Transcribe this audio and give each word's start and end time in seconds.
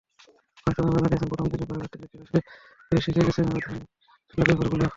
ঘনিষ্ঠজনেরা 0.57 1.01
জানিয়েছেন, 1.03 1.29
প্রথম 1.31 1.45
দিনের 1.51 1.67
বার্গার 1.69 1.89
তৈরির 1.91 2.09
ক্লাসেই 2.11 2.41
বেশ 2.91 3.01
শিখে 3.05 3.25
গেছেন 3.27 3.45
রাঁধুনিসুলভ 3.47 4.47
ব্যাপারগুলো। 4.49 4.85